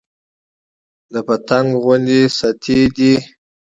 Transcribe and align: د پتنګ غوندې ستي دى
د 1.13 1.15
پتنګ 1.27 1.69
غوندې 1.83 2.21
ستي 2.37 2.79
دى 2.95 3.13